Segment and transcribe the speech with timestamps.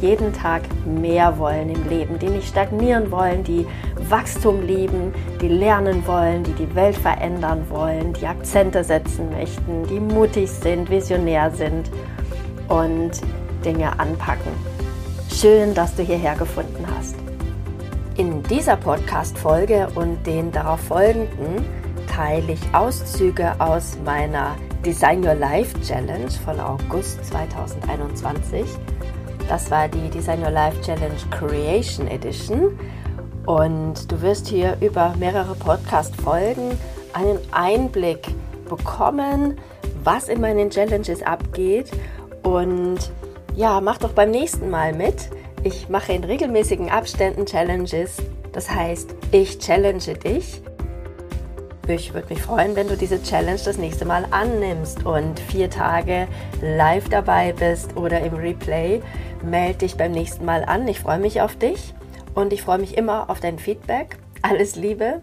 [0.00, 3.66] jeden Tag mehr wollen im Leben, die nicht stagnieren wollen, die
[4.08, 10.00] Wachstum lieben, die lernen wollen, die die Welt verändern wollen, die Akzente setzen möchten, die
[10.00, 11.90] mutig sind, visionär sind
[12.68, 13.12] und
[13.64, 14.52] Dinge anpacken.
[15.32, 17.16] Schön, dass du hierher gefunden hast.
[18.16, 21.64] In dieser Podcast-Folge und den darauf folgenden
[22.06, 28.64] teile ich Auszüge aus meiner Design Your Life Challenge von August 2021.
[29.48, 32.78] Das war die Design Your Life Challenge Creation Edition.
[33.46, 36.76] Und du wirst hier über mehrere Podcast-Folgen
[37.12, 38.26] einen Einblick
[38.68, 39.56] bekommen,
[40.02, 41.92] was in meinen Challenges abgeht.
[42.42, 42.98] Und
[43.54, 45.30] ja, mach doch beim nächsten Mal mit.
[45.62, 48.16] Ich mache in regelmäßigen Abständen Challenges.
[48.52, 50.60] Das heißt, ich challenge dich.
[51.88, 56.26] Ich würde mich freuen, wenn du diese Challenge das nächste Mal annimmst und vier Tage
[56.60, 59.00] live dabei bist oder im Replay.
[59.44, 60.88] Melde dich beim nächsten Mal an.
[60.88, 61.94] Ich freue mich auf dich
[62.34, 64.18] und ich freue mich immer auf dein Feedback.
[64.42, 65.22] Alles Liebe.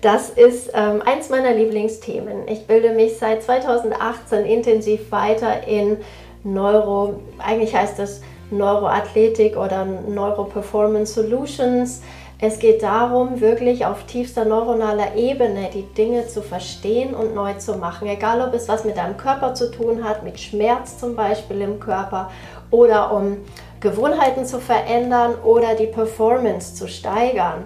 [0.00, 2.46] Das ist ähm, eins meiner Lieblingsthemen.
[2.46, 5.98] Ich bilde mich seit 2018 intensiv weiter in
[6.44, 8.20] Neuro, eigentlich heißt das
[8.52, 12.02] Neuroathletik oder Neuroperformance Solutions.
[12.40, 17.76] Es geht darum, wirklich auf tiefster neuronaler Ebene die Dinge zu verstehen und neu zu
[17.76, 18.08] machen.
[18.08, 21.78] Egal, ob es was mit deinem Körper zu tun hat, mit Schmerz zum Beispiel im
[21.78, 22.30] Körper
[22.70, 23.36] oder um
[23.80, 27.62] Gewohnheiten zu verändern oder die Performance zu steigern.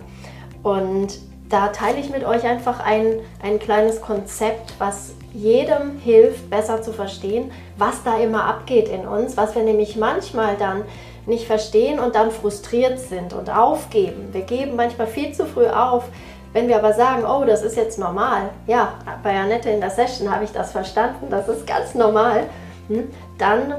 [0.63, 6.83] Und da teile ich mit euch einfach ein, ein kleines Konzept, was jedem hilft, besser
[6.83, 10.83] zu verstehen, was da immer abgeht in uns, was wir nämlich manchmal dann
[11.29, 14.29] nicht verstehen und dann frustriert sind und aufgeben.
[14.33, 16.05] Wir geben manchmal viel zu früh auf.
[16.53, 20.35] Wenn wir aber sagen, oh, das ist jetzt normal, ja, bei Annette in der Session
[20.35, 22.45] habe ich das verstanden, das ist ganz normal,
[22.89, 23.75] hm, dann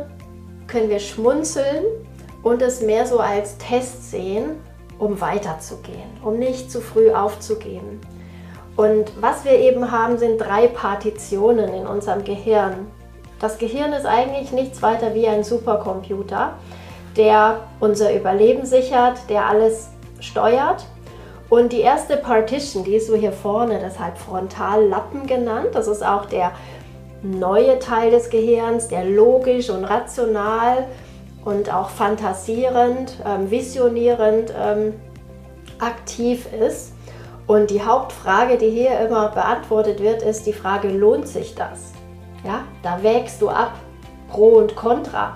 [0.68, 1.84] können wir schmunzeln
[2.44, 4.52] und es mehr so als Test sehen,
[5.00, 8.00] um weiterzugehen, um nicht zu früh aufzugeben.
[8.76, 12.88] Und was wir eben haben, sind drei Partitionen in unserem Gehirn.
[13.40, 16.54] Das Gehirn ist eigentlich nichts weiter wie ein Supercomputer,
[17.18, 19.90] der unser Überleben sichert, der alles
[20.20, 20.86] steuert.
[21.50, 25.70] Und die erste Partition, die ist so hier vorne, deshalb Frontallappen genannt.
[25.74, 26.52] Das ist auch der
[27.24, 30.86] neue Teil des Gehirns, der logisch und rational
[31.44, 34.94] und auch fantasierend, ähm, visionierend ähm,
[35.80, 36.94] aktiv ist.
[37.48, 41.94] Und die Hauptfrage, die hier immer beantwortet wird, ist die Frage, lohnt sich das?
[42.46, 43.74] Ja, da wägst du ab,
[44.30, 45.34] Pro und Contra.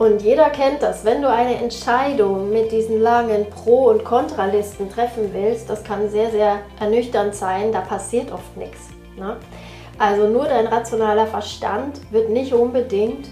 [0.00, 5.28] Und jeder kennt das, wenn du eine Entscheidung mit diesen langen Pro- und Kontralisten treffen
[5.34, 8.88] willst, das kann sehr, sehr ernüchternd sein, da passiert oft nichts.
[9.18, 9.36] Ne?
[9.98, 13.28] Also nur dein rationaler Verstand wird nicht unbedingt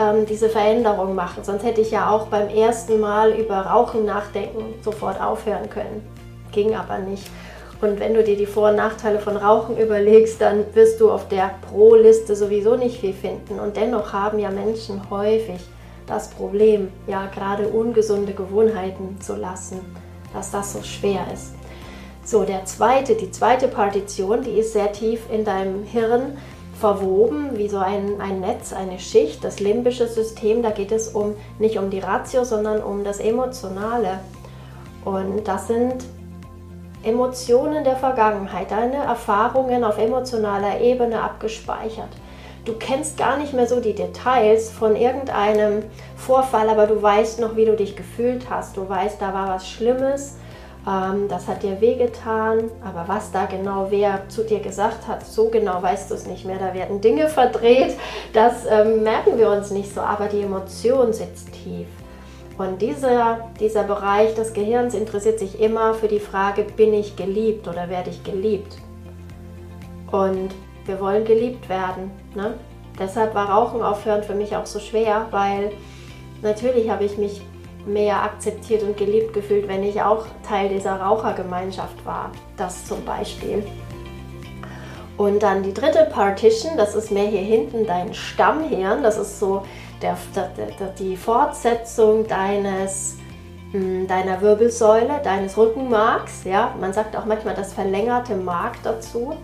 [0.00, 1.44] ähm, diese Veränderung machen.
[1.44, 6.00] Sonst hätte ich ja auch beim ersten Mal über Rauchen nachdenken sofort aufhören können.
[6.50, 7.26] Ging aber nicht.
[7.82, 11.28] Und wenn du dir die Vor- und Nachteile von Rauchen überlegst, dann wirst du auf
[11.28, 13.60] der Pro-Liste sowieso nicht viel finden.
[13.60, 15.60] Und dennoch haben ja Menschen häufig
[16.06, 19.80] das Problem, ja gerade ungesunde Gewohnheiten zu lassen,
[20.32, 21.54] dass das so schwer ist.
[22.24, 26.36] So, der zweite, die zweite Partition, die ist sehr tief in deinem Hirn
[26.78, 30.62] verwoben, wie so ein, ein Netz, eine Schicht, das limbische System.
[30.62, 34.20] Da geht es um nicht um die Ratio, sondern um das Emotionale.
[35.04, 36.04] Und das sind
[37.02, 42.10] Emotionen der Vergangenheit, deine Erfahrungen auf emotionaler Ebene abgespeichert.
[42.66, 45.84] Du kennst gar nicht mehr so die Details von irgendeinem
[46.16, 48.76] Vorfall, aber du weißt noch, wie du dich gefühlt hast.
[48.76, 50.36] Du weißt, da war was Schlimmes,
[50.84, 55.48] ähm, das hat dir wehgetan, aber was da genau wer zu dir gesagt hat, so
[55.48, 56.58] genau weißt du es nicht mehr.
[56.58, 57.94] Da werden Dinge verdreht,
[58.32, 61.86] das ähm, merken wir uns nicht so, aber die Emotion sitzt tief.
[62.58, 67.68] Und dieser, dieser Bereich des Gehirns interessiert sich immer für die Frage, bin ich geliebt
[67.68, 68.78] oder werde ich geliebt?
[70.10, 70.50] Und
[70.86, 72.10] wir wollen geliebt werden.
[72.34, 72.54] Ne?
[72.98, 75.72] Deshalb war Rauchen aufhören für mich auch so schwer, weil
[76.42, 77.42] natürlich habe ich mich
[77.86, 82.32] mehr akzeptiert und geliebt gefühlt, wenn ich auch Teil dieser Rauchergemeinschaft war.
[82.56, 83.64] Das zum Beispiel.
[85.16, 89.02] Und dann die dritte Partition, das ist mehr hier hinten dein Stammhirn.
[89.02, 89.62] Das ist so
[90.02, 93.16] der, der, der, die Fortsetzung deines
[93.72, 96.44] hm, deiner Wirbelsäule, deines Rückenmarks.
[96.44, 96.74] Ja?
[96.80, 99.34] Man sagt auch manchmal das verlängerte Mark dazu.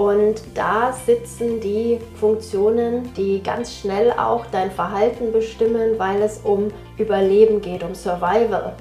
[0.00, 6.68] Und da sitzen die Funktionen, die ganz schnell auch dein Verhalten bestimmen, weil es um
[6.96, 8.72] Überleben geht, um Survival.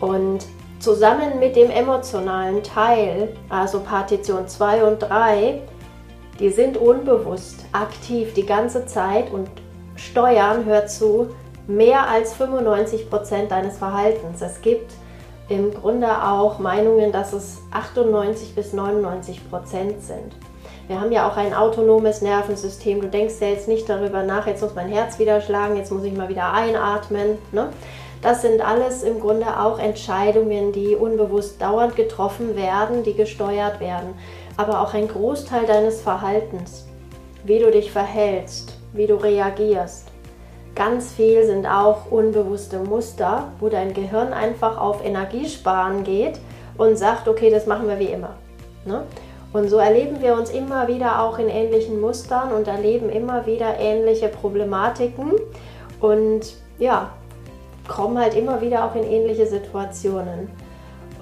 [0.00, 0.46] Und
[0.78, 5.60] zusammen mit dem emotionalen Teil, also Partition 2 und 3,
[6.40, 9.50] die sind unbewusst aktiv die ganze Zeit und
[9.94, 11.34] steuern, hört zu,
[11.66, 14.40] mehr als 95 Prozent deines Verhaltens.
[14.40, 14.90] Es gibt
[15.48, 20.34] im Grunde auch Meinungen, dass es 98 bis 99 Prozent sind.
[20.86, 23.00] Wir haben ja auch ein autonomes Nervensystem.
[23.00, 26.04] Du denkst ja jetzt nicht darüber nach, jetzt muss mein Herz wieder schlagen, jetzt muss
[26.04, 27.38] ich mal wieder einatmen.
[27.52, 27.68] Ne?
[28.20, 34.14] Das sind alles im Grunde auch Entscheidungen, die unbewusst dauernd getroffen werden, die gesteuert werden.
[34.56, 36.86] Aber auch ein Großteil deines Verhaltens,
[37.44, 40.03] wie du dich verhältst, wie du reagierst,
[40.74, 46.40] Ganz viel sind auch unbewusste Muster, wo dein Gehirn einfach auf Energiesparen geht
[46.76, 48.30] und sagt, okay, das machen wir wie immer.
[48.84, 49.04] Ne?
[49.52, 53.78] Und so erleben wir uns immer wieder auch in ähnlichen Mustern und erleben immer wieder
[53.78, 55.30] ähnliche Problematiken
[56.00, 57.10] und ja,
[57.86, 60.50] kommen halt immer wieder auch in ähnliche Situationen.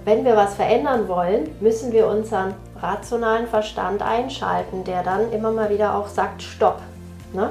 [0.06, 5.68] Wenn wir was verändern wollen, müssen wir unseren rationalen Verstand einschalten, der dann immer mal
[5.70, 6.80] wieder auch sagt, stopp.
[7.34, 7.50] Ne?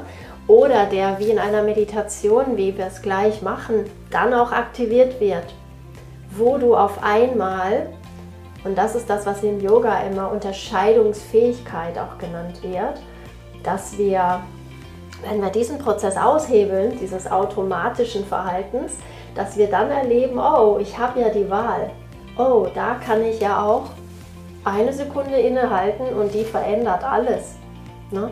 [0.52, 5.46] Oder der wie in einer Meditation, wie wir es gleich machen, dann auch aktiviert wird,
[6.36, 7.88] wo du auf einmal,
[8.66, 13.02] und das ist das, was im Yoga immer Unterscheidungsfähigkeit auch genannt wird,
[13.64, 14.42] dass wir,
[15.26, 18.98] wenn wir diesen Prozess aushebeln, dieses automatischen Verhaltens,
[19.36, 21.92] dass wir dann erleben, oh, ich habe ja die Wahl.
[22.38, 23.86] Oh, da kann ich ja auch
[24.66, 27.56] eine Sekunde innehalten und die verändert alles.
[28.12, 28.32] Ne?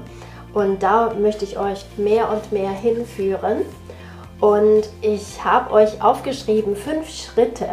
[0.53, 3.61] Und da möchte ich euch mehr und mehr hinführen.
[4.39, 7.67] Und ich habe euch aufgeschrieben fünf Schritte,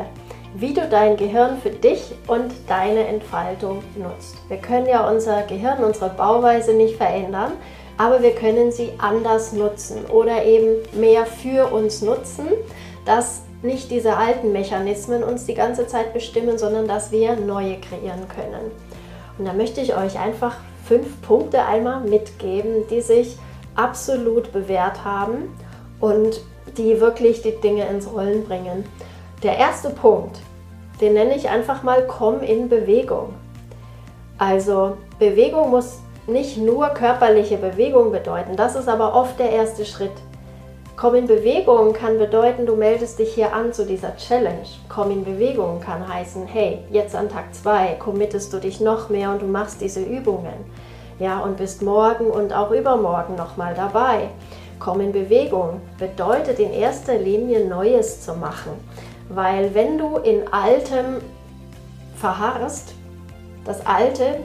[0.54, 4.36] wie du dein Gehirn für dich und deine Entfaltung nutzt.
[4.48, 7.52] Wir können ja unser Gehirn, unsere Bauweise nicht verändern,
[7.98, 12.48] aber wir können sie anders nutzen oder eben mehr für uns nutzen,
[13.04, 18.26] dass nicht diese alten Mechanismen uns die ganze Zeit bestimmen, sondern dass wir neue kreieren
[18.28, 18.70] können.
[19.38, 20.56] Und da möchte ich euch einfach
[20.86, 23.38] fünf Punkte einmal mitgeben, die sich
[23.74, 25.54] absolut bewährt haben
[26.00, 26.40] und
[26.76, 28.84] die wirklich die Dinge ins Rollen bringen.
[29.42, 30.38] Der erste Punkt,
[31.00, 33.34] den nenne ich einfach mal Komm in Bewegung.
[34.38, 40.12] Also Bewegung muss nicht nur körperliche Bewegung bedeuten, das ist aber oft der erste Schritt.
[40.96, 44.64] Komm in Bewegung kann bedeuten, du meldest dich hier an zu dieser Challenge.
[44.88, 49.30] Komm in Bewegung kann heißen, hey, jetzt an Tag 2 committest du dich noch mehr
[49.30, 50.54] und du machst diese Übungen.
[51.18, 54.30] Ja, und bist morgen und auch übermorgen nochmal dabei.
[54.78, 58.72] Komm in Bewegung bedeutet in erster Linie Neues zu machen.
[59.28, 61.18] Weil wenn du in Altem
[62.16, 62.94] verharrst,
[63.66, 64.38] das Alte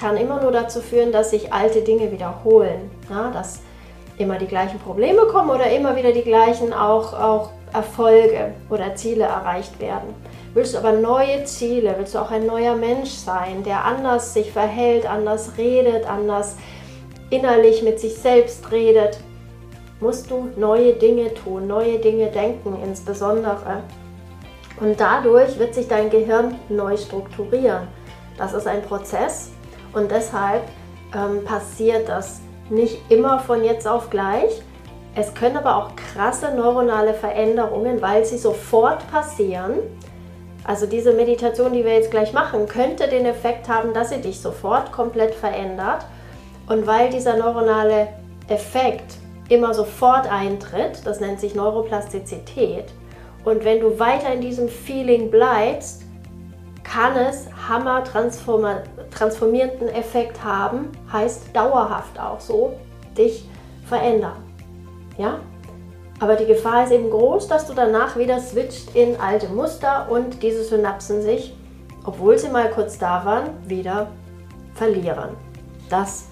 [0.00, 2.90] kann immer nur dazu führen, dass sich alte Dinge wiederholen.
[3.10, 3.60] Ja, dass
[4.20, 9.24] immer die gleichen Probleme kommen oder immer wieder die gleichen auch, auch Erfolge oder Ziele
[9.24, 10.14] erreicht werden.
[10.52, 14.50] Willst du aber neue Ziele, willst du auch ein neuer Mensch sein, der anders sich
[14.50, 16.56] verhält, anders redet, anders
[17.30, 19.20] innerlich mit sich selbst redet,
[20.00, 23.82] musst du neue Dinge tun, neue Dinge denken insbesondere.
[24.80, 27.86] Und dadurch wird sich dein Gehirn neu strukturieren.
[28.36, 29.50] Das ist ein Prozess
[29.92, 30.62] und deshalb
[31.14, 34.62] ähm, passiert das nicht immer von jetzt auf gleich.
[35.14, 39.78] Es können aber auch krasse neuronale Veränderungen, weil sie sofort passieren.
[40.64, 44.40] Also diese Meditation, die wir jetzt gleich machen, könnte den Effekt haben, dass sie dich
[44.40, 46.06] sofort komplett verändert.
[46.68, 48.08] Und weil dieser neuronale
[48.48, 49.14] Effekt
[49.48, 52.86] immer sofort eintritt, das nennt sich Neuroplastizität,
[53.44, 56.02] und wenn du weiter in diesem Feeling bleibst,
[56.92, 62.74] kann es hammer transformierenden Effekt haben, heißt dauerhaft auch so,
[63.16, 63.48] dich
[63.86, 64.42] verändern.
[65.16, 65.38] Ja?
[66.18, 70.42] Aber die Gefahr ist eben groß, dass du danach wieder switcht in alte Muster und
[70.42, 71.56] diese Synapsen sich,
[72.04, 74.08] obwohl sie mal kurz da waren, wieder
[74.74, 75.30] verlieren.
[75.88, 76.26] Das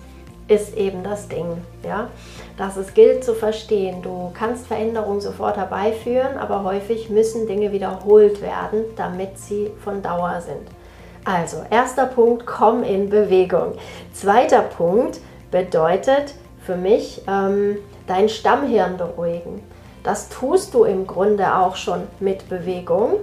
[0.48, 2.08] ist eben das Ding, ja,
[2.56, 4.02] dass es gilt zu verstehen.
[4.02, 10.40] Du kannst Veränderungen sofort herbeiführen, aber häufig müssen Dinge wiederholt werden, damit sie von Dauer
[10.40, 10.68] sind.
[11.24, 13.74] Also, erster Punkt, komm in Bewegung.
[14.14, 17.76] Zweiter Punkt bedeutet für mich, ähm,
[18.06, 19.62] dein Stammhirn beruhigen.
[20.02, 23.16] Das tust du im Grunde auch schon mit Bewegung.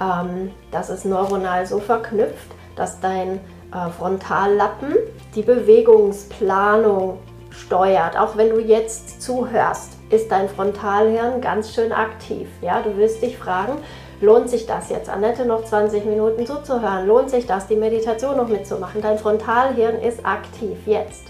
[0.00, 3.40] Ähm, das ist neuronal so verknüpft, dass dein
[3.72, 4.94] äh, Frontallappen
[5.36, 7.18] die Bewegungsplanung
[7.50, 9.92] steuert, auch wenn du jetzt zuhörst.
[10.08, 12.48] ist dein Frontalhirn ganz schön aktiv.
[12.62, 13.72] Ja, du wirst dich fragen,
[14.20, 17.06] lohnt sich das jetzt, Annette noch 20 Minuten zuzuhören?
[17.08, 19.02] Lohnt sich das, die Meditation noch mitzumachen?
[19.02, 21.24] Dein Frontalhirn ist aktiv jetzt.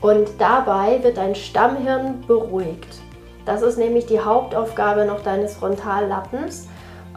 [0.00, 3.00] Und dabei wird dein Stammhirn beruhigt.
[3.44, 6.68] Das ist nämlich die Hauptaufgabe noch deines Frontallappens,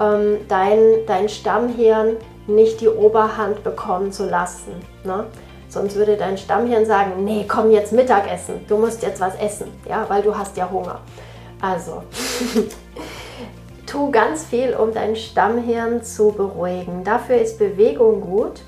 [0.01, 4.73] ähm, dein, dein Stammhirn nicht die Oberhand bekommen zu lassen.
[5.03, 5.25] Ne?
[5.69, 10.05] Sonst würde dein Stammhirn sagen, nee, komm jetzt Mittagessen, du musst jetzt was essen, ja,
[10.07, 10.99] weil du hast ja Hunger.
[11.61, 12.03] Also,
[13.85, 17.03] tu ganz viel, um dein Stammhirn zu beruhigen.
[17.03, 18.61] Dafür ist Bewegung gut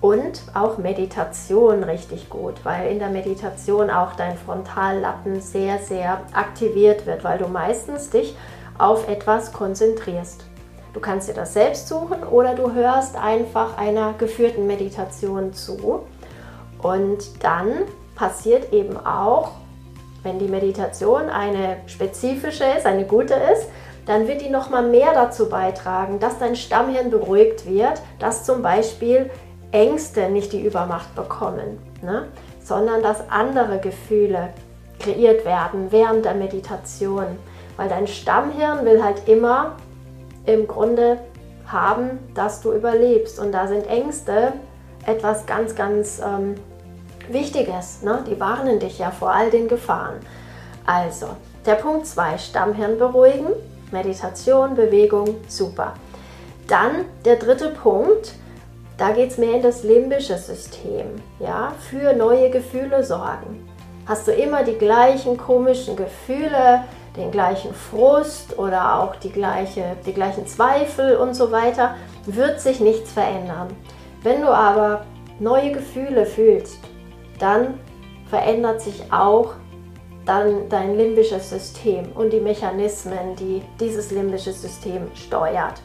[0.00, 7.06] und auch Meditation richtig gut, weil in der Meditation auch dein Frontallappen sehr, sehr aktiviert
[7.06, 8.36] wird, weil du meistens dich
[8.78, 10.44] auf etwas konzentrierst.
[10.92, 16.04] Du kannst dir das selbst suchen oder du hörst einfach einer geführten Meditation zu.
[16.82, 17.72] Und dann
[18.14, 19.52] passiert eben auch,
[20.22, 23.68] wenn die Meditation eine spezifische ist, eine gute ist,
[24.06, 29.30] dann wird die nochmal mehr dazu beitragen, dass dein Stammhirn beruhigt wird, dass zum Beispiel
[29.72, 32.26] Ängste nicht die Übermacht bekommen, ne?
[32.62, 34.50] sondern dass andere Gefühle
[35.00, 37.26] kreiert werden während der Meditation.
[37.76, 39.76] Weil dein Stammhirn will halt immer
[40.46, 41.18] im Grunde
[41.66, 43.38] haben, dass du überlebst.
[43.38, 44.52] Und da sind Ängste
[45.04, 46.54] etwas ganz, ganz ähm,
[47.28, 48.02] Wichtiges.
[48.02, 48.24] Ne?
[48.28, 50.16] Die warnen dich ja vor all den Gefahren.
[50.84, 51.28] Also,
[51.64, 53.48] der Punkt 2, Stammhirn beruhigen,
[53.90, 55.94] Meditation, Bewegung, super.
[56.68, 58.34] Dann der dritte Punkt,
[58.96, 61.06] da geht es mehr in das limbische System,
[61.38, 63.68] ja, für neue Gefühle sorgen.
[64.06, 66.84] Hast du immer die gleichen komischen Gefühle,
[67.16, 72.80] den gleichen Frust oder auch die, gleiche, die gleichen Zweifel und so weiter, wird sich
[72.80, 73.68] nichts verändern.
[74.22, 75.04] Wenn du aber
[75.40, 76.78] neue Gefühle fühlst,
[77.38, 77.78] dann
[78.28, 79.54] verändert sich auch
[80.24, 85.80] dann dein limbisches System und die Mechanismen, die dieses limbische System steuert.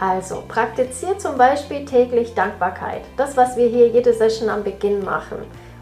[0.00, 3.02] Also praktiziere zum Beispiel täglich Dankbarkeit.
[3.16, 5.38] Das, was wir hier jede Session am Beginn machen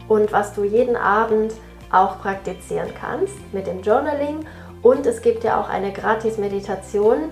[0.09, 1.54] und was du jeden Abend
[1.90, 4.45] auch praktizieren kannst mit dem Journaling.
[4.83, 7.31] Und es gibt ja auch eine Gratis-Meditation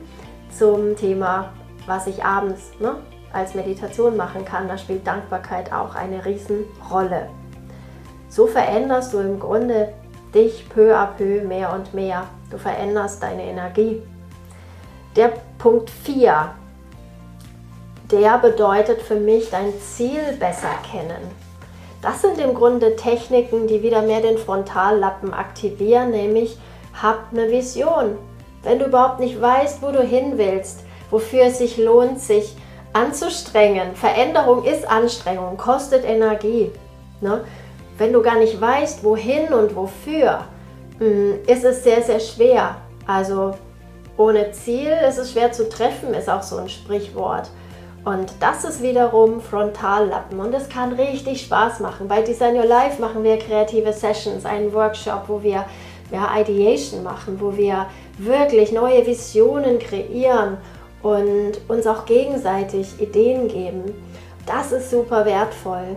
[0.57, 1.53] zum Thema,
[1.87, 2.97] was ich abends ne,
[3.33, 4.69] als Meditation machen kann.
[4.69, 7.29] Da spielt Dankbarkeit auch eine Riesenrolle.
[8.31, 9.93] So veränderst du im Grunde
[10.35, 12.25] dich peu à peu mehr und mehr.
[12.51, 14.03] Du veränderst deine Energie.
[15.17, 16.55] Der Punkt 4
[18.11, 21.31] der bedeutet für mich dein Ziel besser kennen.
[22.03, 26.59] Das sind im Grunde Techniken, die wieder mehr den Frontallappen aktivieren, nämlich
[27.01, 28.17] hab eine Vision.
[28.63, 32.57] Wenn du überhaupt nicht weißt, wo du hin willst, wofür es sich lohnt, sich
[32.93, 33.95] anzustrengen.
[33.95, 36.73] Veränderung ist Anstrengung, kostet Energie.
[37.21, 37.45] Ne?
[38.01, 40.47] Wenn du gar nicht weißt, wohin und wofür,
[41.01, 42.77] mm, ist es sehr, sehr schwer.
[43.07, 43.53] Also
[44.17, 47.51] ohne Ziel ist es schwer zu treffen, ist auch so ein Sprichwort.
[48.07, 52.09] Und das ist wiederum Frontallappen und es kann richtig Spaß machen.
[52.09, 55.67] Bei Design Your Life machen wir kreative Sessions, einen Workshop, wo wir
[56.11, 57.85] ja, Ideation machen, wo wir
[58.17, 60.57] wirklich neue Visionen kreieren
[61.03, 63.93] und uns auch gegenseitig Ideen geben.
[64.47, 65.97] Das ist super wertvoll.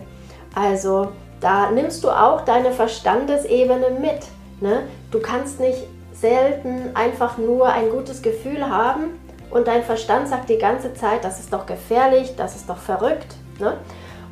[0.53, 1.07] Also
[1.43, 4.21] da nimmst du auch deine Verstandesebene mit.
[4.61, 4.83] Ne?
[5.11, 5.83] Du kannst nicht
[6.13, 9.19] selten einfach nur ein gutes Gefühl haben
[9.51, 13.35] und dein Verstand sagt die ganze Zeit, das ist doch gefährlich, das ist doch verrückt.
[13.59, 13.77] Ne?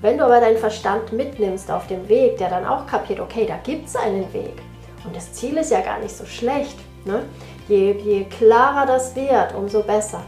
[0.01, 3.57] Wenn du aber deinen Verstand mitnimmst auf dem Weg, der dann auch kapiert, okay, da
[3.57, 4.61] gibt es einen Weg
[5.05, 6.77] und das Ziel ist ja gar nicht so schlecht.
[7.05, 7.23] Ne?
[7.67, 10.21] Je, je klarer das wird, umso besser.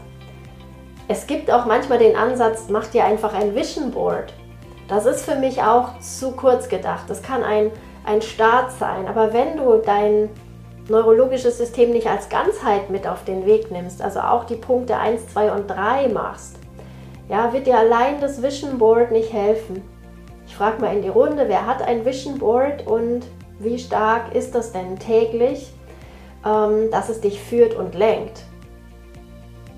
[1.08, 4.32] Es gibt auch manchmal den Ansatz, mach dir einfach ein Vision Board.
[4.88, 7.04] Das ist für mich auch zu kurz gedacht.
[7.08, 7.70] Das kann ein,
[8.04, 9.06] ein Start sein.
[9.08, 10.28] Aber wenn du dein
[10.88, 15.28] neurologisches System nicht als Ganzheit mit auf den Weg nimmst, also auch die Punkte 1,
[15.28, 16.58] 2 und 3 machst,
[17.28, 19.82] ja, wird dir allein das Vision Board nicht helfen.
[20.46, 23.22] Ich frage mal in die Runde, wer hat ein Vision Board und
[23.58, 25.72] wie stark ist das denn täglich,
[26.44, 28.42] ähm, dass es dich führt und lenkt?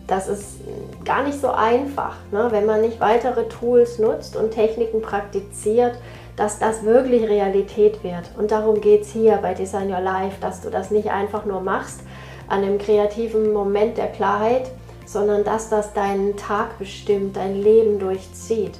[0.06, 0.60] Das ist
[1.04, 2.48] gar nicht so einfach, ne?
[2.50, 5.94] wenn man nicht weitere Tools nutzt und Techniken praktiziert,
[6.36, 8.30] dass das wirklich Realität wird.
[8.38, 11.60] Und darum geht es hier bei Design Your Life, dass du das nicht einfach nur
[11.60, 12.00] machst
[12.48, 14.70] an einem kreativen Moment der Klarheit,
[15.06, 18.78] sondern dass das deinen Tag bestimmt, dein Leben durchzieht.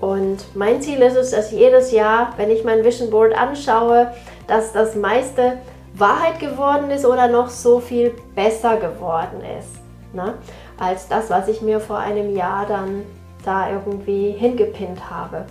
[0.00, 4.12] Und mein Ziel ist es, dass jedes Jahr, wenn ich mein Vision Board anschaue,
[4.46, 5.58] dass das meiste
[5.94, 9.77] Wahrheit geworden ist oder noch so viel besser geworden ist,
[10.12, 10.34] ne?
[10.78, 13.02] als das, was ich mir vor einem Jahr dann
[13.44, 15.46] da irgendwie hingepinnt habe.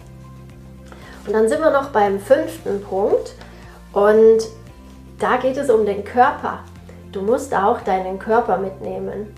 [1.26, 3.34] Und dann sind wir noch beim fünften Punkt.
[3.92, 4.48] Und
[5.20, 6.60] da geht es um den Körper.
[7.12, 9.34] Du musst auch deinen Körper mitnehmen.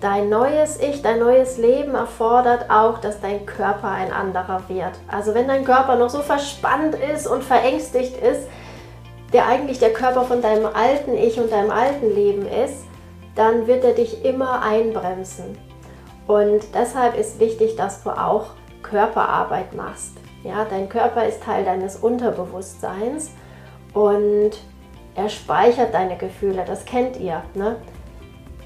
[0.00, 4.92] Dein neues Ich, dein neues Leben erfordert auch, dass dein Körper ein anderer wird.
[5.08, 8.48] Also wenn dein Körper noch so verspannt ist und verängstigt ist,
[9.32, 12.84] der eigentlich der Körper von deinem alten Ich und deinem alten Leben ist,
[13.38, 15.56] dann wird er dich immer einbremsen.
[16.26, 18.48] Und deshalb ist wichtig, dass du auch
[18.82, 20.14] Körperarbeit machst.
[20.42, 23.30] Ja, dein Körper ist Teil deines Unterbewusstseins
[23.94, 24.50] und
[25.14, 27.42] er speichert deine Gefühle, das kennt ihr.
[27.54, 27.76] Ne?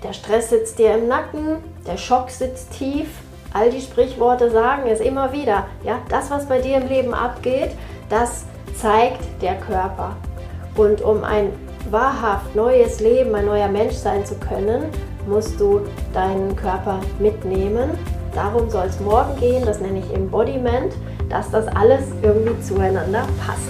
[0.02, 3.09] Der Stress sitzt dir im Nacken, der Schock sitzt tief.
[3.52, 5.67] All die Sprichworte sagen es immer wieder.
[5.85, 7.73] Ja, das, was bei dir im Leben abgeht,
[8.09, 10.17] das zeigt der Körper.
[10.76, 11.52] Und um ein
[11.92, 14.84] wahrhaft neues Leben, ein neuer Mensch sein zu können,
[15.26, 15.82] musst du
[16.14, 17.90] deinen Körper mitnehmen.
[18.34, 20.94] Darum soll es morgen gehen, das nenne ich Embodiment,
[21.28, 23.68] dass das alles irgendwie zueinander passt.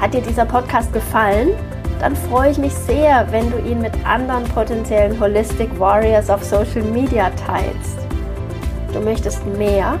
[0.00, 1.50] Hat dir dieser Podcast gefallen?
[2.00, 6.82] Dann freue ich mich sehr, wenn du ihn mit anderen potenziellen Holistic Warriors auf Social
[6.82, 7.98] Media teilst.
[8.92, 10.00] Du möchtest mehr?